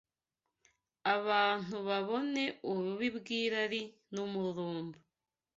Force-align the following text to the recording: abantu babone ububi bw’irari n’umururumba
abantu 1.15 1.75
babone 1.87 2.43
ububi 2.71 3.07
bw’irari 3.15 3.81
n’umururumba 4.13 4.99